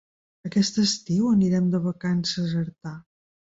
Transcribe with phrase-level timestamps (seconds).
[0.49, 2.99] Aquest estiu anirem de vacances a Artà.